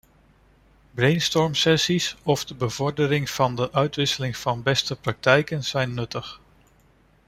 Brainstormsessies 0.95 2.15
of 2.23 2.45
de 2.45 2.55
bevordering 2.55 3.29
van 3.29 3.55
de 3.55 3.71
uitwisseling 3.71 4.37
van 4.37 4.63
beste 4.63 4.95
praktijken 4.95 5.63
zijn 5.63 5.93
nuttig. 5.93 6.39